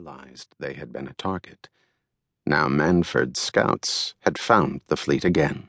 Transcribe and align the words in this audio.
realized 0.00 0.54
they 0.58 0.72
had 0.72 0.92
been 0.92 1.06
a 1.06 1.12
target. 1.14 1.68
Now 2.46 2.68
Manford's 2.68 3.38
scouts 3.38 4.14
had 4.20 4.38
found 4.38 4.80
the 4.88 4.96
fleet 4.96 5.26
again. 5.26 5.68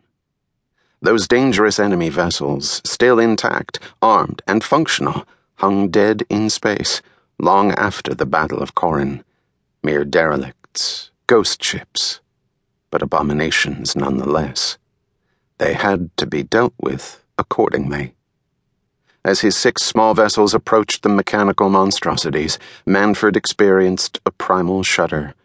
Those 1.02 1.28
dangerous 1.28 1.80
enemy 1.80 2.08
vessels, 2.08 2.82
still 2.86 3.20
intact, 3.20 3.80
armed, 4.02 4.42
and 4.48 4.64
functional, 4.64 5.25
hung 5.56 5.90
dead 5.90 6.24
in 6.30 6.50
space 6.50 7.02
long 7.40 7.74
after 7.74 8.14
the 8.14 8.25
Battle 8.25 8.62
of 8.64 8.73
Corrin. 8.73 9.23
Mere 9.84 10.05
derelicts, 10.05 11.11
ghost 11.27 11.61
ships, 11.61 12.21
but 12.89 13.02
abominations 13.02 13.98
nonetheless. 13.98 14.77
They 15.57 15.73
had 15.73 16.16
to 16.18 16.25
be 16.25 16.43
dealt 16.43 16.73
with 16.79 17.21
accordingly. 17.38 18.13
As 19.24 19.42
his 19.42 19.56
six 19.56 19.84
small 19.84 20.16
vessels 20.16 20.56
approached 20.56 21.04
the 21.04 21.10
mechanical 21.10 21.70
monstrosities, 21.70 22.58
Manford 22.88 23.36
experienced 23.36 24.20
a 24.26 24.32
primal 24.32 24.82
shudder. 24.82 25.36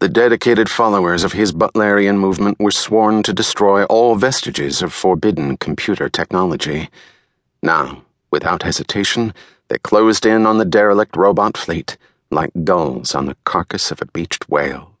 The 0.00 0.10
dedicated 0.10 0.68
followers 0.68 1.24
of 1.24 1.32
his 1.32 1.50
Butlerian 1.52 2.18
movement 2.18 2.60
were 2.60 2.70
sworn 2.70 3.22
to 3.22 3.32
destroy 3.32 3.84
all 3.86 4.14
vestiges 4.14 4.82
of 4.82 4.92
forbidden 4.92 5.56
computer 5.56 6.08
technology. 6.08 6.90
Now, 7.62 8.04
without 8.30 8.62
hesitation, 8.62 9.32
they 9.68 9.78
closed 9.78 10.26
in 10.26 10.46
on 10.46 10.58
the 10.58 10.64
derelict 10.64 11.16
robot 11.16 11.56
fleet, 11.56 11.96
like 12.30 12.50
gulls 12.62 13.14
on 13.14 13.24
the 13.24 13.36
carcass 13.44 13.90
of 13.90 14.02
a 14.02 14.06
beached 14.06 14.48
whale. 14.50 14.92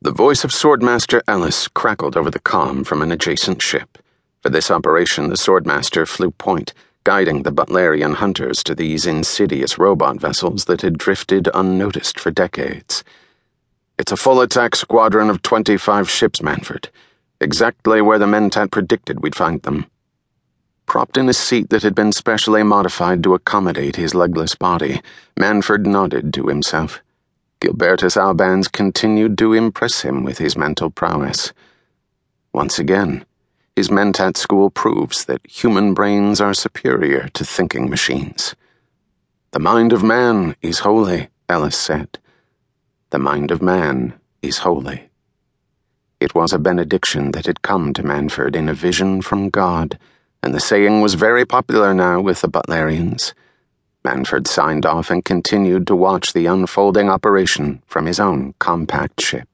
The 0.00 0.12
voice 0.12 0.44
of 0.44 0.50
Swordmaster 0.50 1.22
Ellis 1.26 1.66
crackled 1.66 2.16
over 2.16 2.30
the 2.30 2.38
com 2.38 2.84
from 2.84 3.02
an 3.02 3.10
adjacent 3.10 3.60
ship. 3.60 3.98
For 4.40 4.50
this 4.50 4.70
operation, 4.70 5.30
the 5.30 5.36
Swordmaster 5.36 6.06
flew 6.06 6.30
point, 6.30 6.74
guiding 7.04 7.42
the 7.42 7.52
Butlerian 7.52 8.14
hunters 8.14 8.62
to 8.64 8.74
these 8.74 9.06
insidious 9.06 9.78
robot 9.78 10.18
vessels 10.18 10.64
that 10.64 10.80
had 10.80 10.98
drifted 10.98 11.48
unnoticed 11.54 12.18
for 12.18 12.30
decades. 12.30 13.04
It's 13.98 14.12
a 14.12 14.16
full 14.16 14.40
attack 14.40 14.74
squadron 14.74 15.30
of 15.30 15.42
25 15.42 16.10
ships, 16.10 16.40
Manford. 16.40 16.88
Exactly 17.40 18.00
where 18.00 18.18
the 18.18 18.26
Mentat 18.26 18.70
predicted 18.70 19.22
we'd 19.22 19.36
find 19.36 19.62
them. 19.62 19.86
Propped 20.86 21.16
in 21.16 21.28
a 21.28 21.34
seat 21.34 21.70
that 21.70 21.82
had 21.82 21.94
been 21.94 22.12
specially 22.12 22.62
modified 22.62 23.22
to 23.22 23.34
accommodate 23.34 23.96
his 23.96 24.14
legless 24.14 24.54
body, 24.54 25.00
Manford 25.38 25.86
nodded 25.86 26.32
to 26.34 26.48
himself. 26.48 27.00
Gilbertus 27.60 28.16
Albans 28.16 28.68
continued 28.68 29.38
to 29.38 29.52
impress 29.52 30.02
him 30.02 30.24
with 30.24 30.38
his 30.38 30.56
mental 30.56 30.90
prowess. 30.90 31.52
Once 32.52 32.78
again, 32.78 33.24
his 33.76 33.88
Mentat 33.88 34.36
school 34.36 34.70
proves 34.70 35.24
that 35.24 35.44
human 35.46 35.94
brains 35.94 36.40
are 36.40 36.54
superior 36.54 37.28
to 37.34 37.44
thinking 37.44 37.90
machines. 37.90 38.54
The 39.50 39.58
mind 39.58 39.92
of 39.92 40.02
man 40.02 40.54
is 40.62 40.80
holy, 40.80 41.28
Ellis 41.48 41.76
said. 41.76 42.18
The 43.10 43.18
mind 43.18 43.50
of 43.50 43.60
man 43.60 44.14
is 44.42 44.58
holy. 44.58 45.08
It 46.20 46.34
was 46.34 46.52
a 46.52 46.58
benediction 46.58 47.32
that 47.32 47.46
had 47.46 47.62
come 47.62 47.92
to 47.94 48.02
Manford 48.02 48.54
in 48.54 48.68
a 48.68 48.74
vision 48.74 49.22
from 49.22 49.50
God, 49.50 49.98
and 50.42 50.54
the 50.54 50.60
saying 50.60 51.00
was 51.00 51.14
very 51.14 51.44
popular 51.44 51.92
now 51.92 52.20
with 52.20 52.42
the 52.42 52.48
Butlerians. 52.48 53.34
Manford 54.04 54.46
signed 54.46 54.86
off 54.86 55.10
and 55.10 55.24
continued 55.24 55.86
to 55.88 55.96
watch 55.96 56.32
the 56.32 56.46
unfolding 56.46 57.10
operation 57.10 57.82
from 57.86 58.06
his 58.06 58.20
own 58.20 58.54
compact 58.58 59.20
ship. 59.20 59.53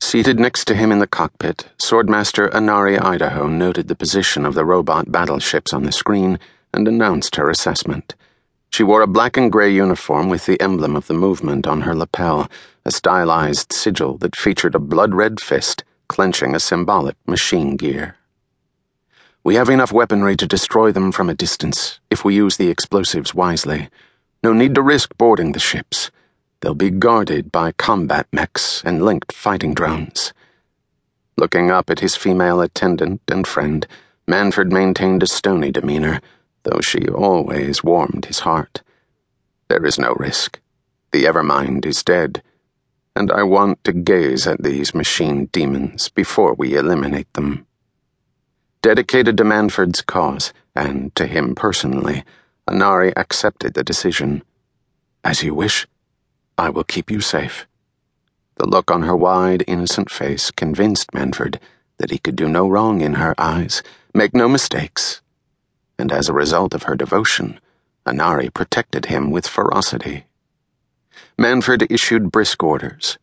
Seated 0.00 0.40
next 0.40 0.64
to 0.64 0.74
him 0.74 0.90
in 0.90 0.98
the 0.98 1.06
cockpit, 1.06 1.68
Swordmaster 1.78 2.50
Anari 2.50 3.00
Idaho 3.00 3.46
noted 3.46 3.86
the 3.86 3.94
position 3.94 4.44
of 4.46 4.54
the 4.54 4.64
robot 4.64 5.12
battleships 5.12 5.72
on 5.72 5.84
the 5.84 5.92
screen 5.92 6.38
and 6.72 6.88
announced 6.88 7.36
her 7.36 7.50
assessment. 7.50 8.14
She 8.70 8.82
wore 8.82 9.02
a 9.02 9.06
black 9.06 9.36
and 9.36 9.52
gray 9.52 9.70
uniform 9.70 10.28
with 10.28 10.46
the 10.46 10.60
emblem 10.60 10.96
of 10.96 11.06
the 11.06 11.14
movement 11.14 11.66
on 11.66 11.82
her 11.82 11.94
lapel, 11.94 12.50
a 12.84 12.90
stylized 12.90 13.72
sigil 13.72 14.16
that 14.18 14.36
featured 14.36 14.74
a 14.74 14.80
blood 14.80 15.14
red 15.14 15.38
fist 15.40 15.84
clenching 16.08 16.54
a 16.54 16.60
symbolic 16.60 17.16
machine 17.26 17.76
gear. 17.76 18.16
We 19.44 19.54
have 19.54 19.68
enough 19.68 19.92
weaponry 19.92 20.36
to 20.36 20.46
destroy 20.46 20.92
them 20.92 21.12
from 21.12 21.30
a 21.30 21.34
distance 21.34 22.00
if 22.10 22.24
we 22.24 22.34
use 22.34 22.56
the 22.56 22.68
explosives 22.68 23.34
wisely. 23.34 23.88
No 24.42 24.52
need 24.52 24.74
to 24.74 24.82
risk 24.82 25.16
boarding 25.16 25.52
the 25.52 25.60
ships. 25.60 26.10
They'll 26.60 26.74
be 26.74 26.90
guarded 26.90 27.50
by 27.50 27.72
combat 27.72 28.26
mechs 28.32 28.82
and 28.84 29.02
linked 29.02 29.32
fighting 29.32 29.74
drones. 29.74 30.32
Looking 31.36 31.70
up 31.70 31.88
at 31.88 32.00
his 32.00 32.16
female 32.16 32.60
attendant 32.60 33.22
and 33.28 33.46
friend, 33.46 33.86
Manford 34.28 34.70
maintained 34.70 35.22
a 35.22 35.26
stony 35.26 35.70
demeanor, 35.70 36.20
though 36.64 36.80
she 36.80 37.08
always 37.08 37.82
warmed 37.82 38.26
his 38.26 38.40
heart. 38.40 38.82
There 39.68 39.84
is 39.86 39.98
no 39.98 40.14
risk. 40.18 40.60
The 41.12 41.24
Evermind 41.24 41.86
is 41.86 42.02
dead, 42.02 42.42
and 43.16 43.32
I 43.32 43.42
want 43.42 43.82
to 43.84 43.92
gaze 43.92 44.46
at 44.46 44.62
these 44.62 44.94
machine 44.94 45.46
demons 45.46 46.10
before 46.10 46.54
we 46.54 46.76
eliminate 46.76 47.32
them. 47.32 47.66
Dedicated 48.82 49.36
to 49.38 49.44
Manford's 49.44 50.02
cause, 50.02 50.52
and 50.76 51.14
to 51.16 51.26
him 51.26 51.54
personally, 51.54 52.24
Anari 52.68 53.12
accepted 53.16 53.74
the 53.74 53.82
decision. 53.82 54.42
As 55.24 55.42
you 55.42 55.54
wish. 55.54 55.86
I 56.60 56.68
will 56.68 56.84
keep 56.84 57.10
you 57.10 57.22
safe. 57.22 57.66
The 58.56 58.68
look 58.68 58.90
on 58.90 59.04
her 59.04 59.16
wide, 59.16 59.64
innocent 59.66 60.10
face 60.10 60.50
convinced 60.50 61.12
Manford 61.12 61.58
that 61.96 62.10
he 62.10 62.18
could 62.18 62.36
do 62.36 62.50
no 62.50 62.68
wrong 62.68 63.00
in 63.00 63.14
her 63.14 63.34
eyes, 63.38 63.82
make 64.12 64.34
no 64.34 64.46
mistakes. 64.46 65.22
And 65.98 66.12
as 66.12 66.28
a 66.28 66.34
result 66.34 66.74
of 66.74 66.82
her 66.82 66.94
devotion, 66.94 67.58
Anari 68.06 68.52
protected 68.52 69.06
him 69.06 69.30
with 69.30 69.46
ferocity. 69.46 70.26
Manford 71.38 71.90
issued 71.90 72.30
brisk 72.30 72.62
orders. 72.62 73.16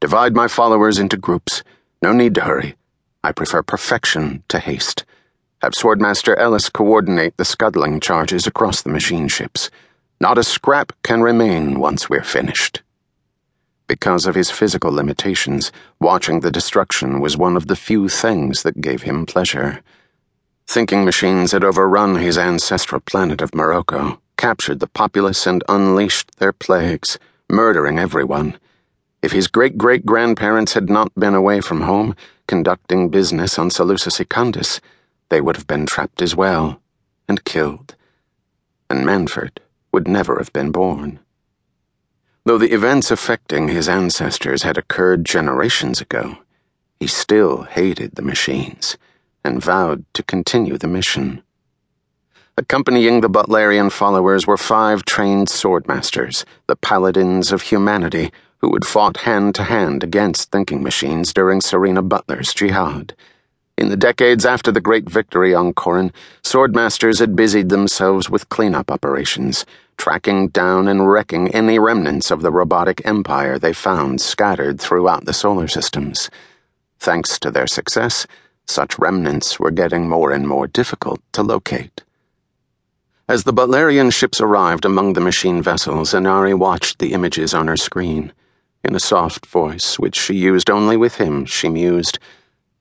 Divide 0.00 0.34
my 0.34 0.48
followers 0.48 0.98
into 0.98 1.16
groups. 1.16 1.62
No 2.02 2.12
need 2.12 2.34
to 2.34 2.40
hurry. 2.40 2.74
I 3.22 3.30
prefer 3.30 3.62
perfection 3.62 4.42
to 4.48 4.58
haste. 4.58 5.04
Have 5.62 5.74
Swordmaster 5.74 6.36
Ellis 6.36 6.70
coordinate 6.70 7.36
the 7.36 7.44
scuttling 7.44 8.00
charges 8.00 8.48
across 8.48 8.82
the 8.82 8.90
machine 8.90 9.28
ships. 9.28 9.70
Not 10.20 10.38
a 10.38 10.44
scrap 10.44 10.92
can 11.02 11.22
remain 11.22 11.80
once 11.80 12.08
we're 12.08 12.22
finished. 12.22 12.82
Because 13.86 14.26
of 14.26 14.34
his 14.34 14.50
physical 14.50 14.92
limitations, 14.92 15.72
watching 16.00 16.40
the 16.40 16.50
destruction 16.50 17.20
was 17.20 17.36
one 17.36 17.56
of 17.56 17.66
the 17.66 17.76
few 17.76 18.08
things 18.08 18.62
that 18.62 18.80
gave 18.80 19.02
him 19.02 19.26
pleasure. 19.26 19.82
Thinking 20.66 21.04
machines 21.04 21.52
had 21.52 21.64
overrun 21.64 22.16
his 22.16 22.38
ancestral 22.38 23.00
planet 23.00 23.42
of 23.42 23.50
Moroko, 23.50 24.18
captured 24.38 24.80
the 24.80 24.86
populace, 24.86 25.46
and 25.46 25.62
unleashed 25.68 26.38
their 26.38 26.52
plagues, 26.52 27.18
murdering 27.50 27.98
everyone. 27.98 28.56
If 29.20 29.32
his 29.32 29.48
great 29.48 29.76
great 29.76 30.06
grandparents 30.06 30.72
had 30.72 30.88
not 30.88 31.14
been 31.14 31.34
away 31.34 31.60
from 31.60 31.82
home, 31.82 32.16
conducting 32.46 33.10
business 33.10 33.58
on 33.58 33.68
Salusa 33.68 34.10
Secundus, 34.10 34.80
they 35.28 35.40
would 35.40 35.56
have 35.56 35.66
been 35.66 35.86
trapped 35.86 36.22
as 36.22 36.34
well, 36.34 36.80
and 37.28 37.44
killed. 37.44 37.94
And 38.88 39.04
Manford 39.04 39.58
would 39.94 40.08
never 40.08 40.38
have 40.38 40.52
been 40.52 40.72
born. 40.72 41.20
Though 42.44 42.58
the 42.58 42.74
events 42.74 43.12
affecting 43.12 43.68
his 43.68 43.88
ancestors 43.88 44.64
had 44.64 44.76
occurred 44.76 45.24
generations 45.24 46.00
ago, 46.00 46.38
he 46.98 47.06
still 47.06 47.62
hated 47.62 48.16
the 48.16 48.22
machines 48.22 48.98
and 49.44 49.62
vowed 49.62 50.04
to 50.14 50.24
continue 50.24 50.76
the 50.76 50.88
mission. 50.88 51.44
Accompanying 52.58 53.20
the 53.20 53.30
Butlerian 53.30 53.90
followers 53.92 54.48
were 54.48 54.56
five 54.56 55.04
trained 55.04 55.46
swordmasters, 55.46 56.44
the 56.66 56.74
paladins 56.74 57.52
of 57.52 57.62
humanity, 57.62 58.32
who 58.58 58.74
had 58.74 58.84
fought 58.84 59.18
hand 59.18 59.54
to 59.54 59.62
hand 59.62 60.02
against 60.02 60.50
thinking 60.50 60.82
machines 60.82 61.32
during 61.32 61.60
Serena 61.60 62.02
Butler's 62.02 62.52
jihad. 62.52 63.14
In 63.76 63.88
the 63.88 63.96
decades 63.96 64.46
after 64.46 64.70
the 64.70 64.80
great 64.80 65.08
victory 65.08 65.52
on 65.52 65.72
Corrin, 65.72 66.12
swordmasters 66.42 67.18
had 67.18 67.34
busied 67.34 67.70
themselves 67.70 68.30
with 68.30 68.48
cleanup 68.48 68.88
operations, 68.88 69.66
tracking 69.96 70.48
down 70.48 70.88
and 70.88 71.08
wrecking 71.08 71.54
any 71.54 71.78
remnants 71.78 72.30
of 72.30 72.42
the 72.42 72.50
robotic 72.50 73.04
empire 73.04 73.58
they 73.58 73.72
found 73.72 74.20
scattered 74.20 74.80
throughout 74.80 75.24
the 75.24 75.32
solar 75.32 75.68
systems. 75.68 76.30
Thanks 76.98 77.38
to 77.40 77.50
their 77.50 77.66
success, 77.66 78.26
such 78.66 78.98
remnants 78.98 79.60
were 79.60 79.70
getting 79.70 80.08
more 80.08 80.32
and 80.32 80.48
more 80.48 80.66
difficult 80.66 81.20
to 81.32 81.42
locate. 81.42 82.02
As 83.28 83.44
the 83.44 83.52
Butlerian 83.52 84.12
ships 84.12 84.40
arrived 84.40 84.84
among 84.84 85.14
the 85.14 85.20
machine 85.20 85.62
vessels, 85.62 86.12
Anari 86.12 86.58
watched 86.58 86.98
the 86.98 87.12
images 87.12 87.54
on 87.54 87.68
her 87.68 87.76
screen. 87.76 88.32
In 88.82 88.94
a 88.94 89.00
soft 89.00 89.46
voice, 89.46 89.98
which 89.98 90.16
she 90.16 90.34
used 90.34 90.68
only 90.68 90.96
with 90.96 91.16
him, 91.16 91.46
she 91.46 91.70
mused, 91.70 92.18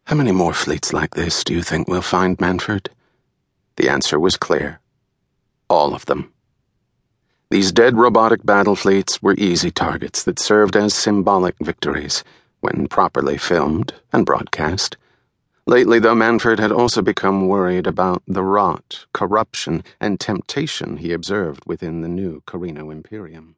how 0.05 0.17
many 0.17 0.33
more 0.33 0.53
fleets 0.53 0.91
like 0.91 1.15
this 1.15 1.45
do 1.45 1.53
you 1.53 1.63
think 1.63 1.87
we'll 1.87 2.01
find, 2.01 2.37
Manford? 2.37 2.87
The 3.77 3.87
answer 3.87 4.19
was 4.19 4.35
clear. 4.35 4.81
All 5.69 5.95
of 5.95 6.05
them. 6.07 6.32
These 7.53 7.71
dead 7.71 7.97
robotic 7.97 8.43
battle 8.43 8.75
fleets 8.75 9.21
were 9.21 9.35
easy 9.37 9.69
targets 9.69 10.23
that 10.23 10.39
served 10.39 10.75
as 10.75 10.91
symbolic 10.91 11.53
victories 11.61 12.23
when 12.61 12.87
properly 12.87 13.37
filmed 13.37 13.93
and 14.11 14.25
broadcast. 14.25 14.97
Lately, 15.67 15.99
though, 15.99 16.15
Manford 16.15 16.57
had 16.57 16.71
also 16.71 17.03
become 17.03 17.47
worried 17.47 17.85
about 17.85 18.23
the 18.25 18.41
rot, 18.41 19.05
corruption, 19.13 19.83
and 20.01 20.19
temptation 20.19 20.97
he 20.97 21.11
observed 21.13 21.61
within 21.67 22.01
the 22.01 22.09
new 22.09 22.41
Corrino 22.47 22.91
Imperium. 22.91 23.55